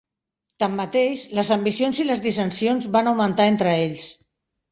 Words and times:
Tanmateix, 0.61 1.25
les 1.39 1.51
ambicions 1.57 1.99
i 2.03 2.07
les 2.09 2.23
dissensions 2.25 2.89
van 2.97 3.09
augmentar 3.11 3.49
entre 3.53 3.77
ells. 3.85 4.07